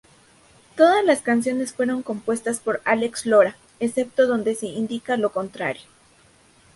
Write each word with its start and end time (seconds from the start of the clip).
Todas 0.77 1.05
las 1.05 1.21
canciones 1.21 1.73
fueron 1.73 2.01
compuestas 2.01 2.59
por 2.59 2.81
Álex 2.85 3.27
Lora, 3.27 3.55
excepto 3.79 4.25
donde 4.25 4.55
se 4.55 4.65
indica 4.65 5.15
lo 5.15 5.31
contrario. 5.31 5.83